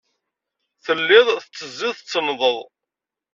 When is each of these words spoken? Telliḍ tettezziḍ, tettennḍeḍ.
Telliḍ 0.83 1.27
tettezziḍ, 1.41 1.93
tettennḍeḍ. 1.95 2.57